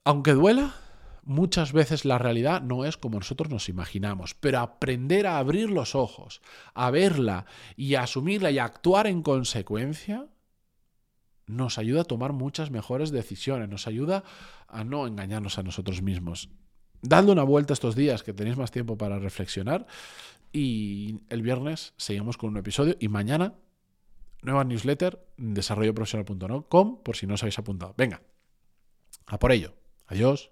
Aunque 0.04 0.32
duela, 0.32 0.74
muchas 1.24 1.72
veces 1.72 2.04
la 2.04 2.18
realidad 2.18 2.62
no 2.62 2.84
es 2.84 2.96
como 2.96 3.18
nosotros 3.18 3.50
nos 3.50 3.68
imaginamos, 3.68 4.34
pero 4.34 4.60
aprender 4.60 5.26
a 5.26 5.38
abrir 5.38 5.70
los 5.70 5.94
ojos, 5.94 6.40
a 6.74 6.90
verla 6.90 7.46
y 7.76 7.94
a 7.94 8.02
asumirla 8.02 8.50
y 8.50 8.58
a 8.58 8.64
actuar 8.64 9.06
en 9.06 9.22
consecuencia, 9.22 10.26
nos 11.46 11.78
ayuda 11.78 12.02
a 12.02 12.04
tomar 12.04 12.32
muchas 12.32 12.70
mejores 12.70 13.10
decisiones, 13.10 13.68
nos 13.68 13.86
ayuda 13.86 14.24
a 14.68 14.84
no 14.84 15.06
engañarnos 15.06 15.58
a 15.58 15.62
nosotros 15.62 16.02
mismos. 16.02 16.48
Dando 17.02 17.32
una 17.32 17.42
vuelta 17.42 17.72
estos 17.72 17.96
días 17.96 18.22
que 18.22 18.32
tenéis 18.32 18.56
más 18.56 18.70
tiempo 18.70 18.96
para 18.96 19.18
reflexionar 19.18 19.86
y 20.52 21.20
el 21.28 21.42
viernes 21.42 21.94
seguimos 21.96 22.36
con 22.36 22.50
un 22.50 22.58
episodio 22.58 22.96
y 23.00 23.08
mañana 23.08 23.54
nueva 24.42 24.64
newsletter 24.64 25.26
desarrolloprofesional.com 25.36 27.02
por 27.02 27.16
si 27.16 27.26
no 27.26 27.34
os 27.34 27.42
habéis 27.42 27.58
apuntado. 27.58 27.94
Venga, 27.96 28.22
a 29.26 29.38
por 29.38 29.52
ello. 29.52 29.74
Adiós. 30.06 30.50